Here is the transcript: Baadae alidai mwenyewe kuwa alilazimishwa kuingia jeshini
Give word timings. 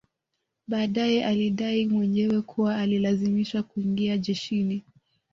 Baadae 0.67 1.25
alidai 1.25 1.87
mwenyewe 1.87 2.41
kuwa 2.41 2.77
alilazimishwa 2.77 3.63
kuingia 3.63 4.17
jeshini 4.17 4.83